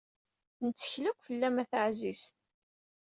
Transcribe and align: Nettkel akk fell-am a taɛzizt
Nettkel 0.65 1.05
akk 1.09 1.19
fell-am 1.27 1.55
a 1.63 1.65
taɛzizt 1.71 2.35